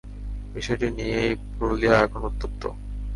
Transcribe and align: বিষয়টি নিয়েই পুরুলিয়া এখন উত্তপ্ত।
বিষয়টি 0.53 0.87
নিয়েই 0.97 1.31
পুরুলিয়া 1.55 1.95
এখন 2.05 2.21
উত্তপ্ত। 2.23 2.63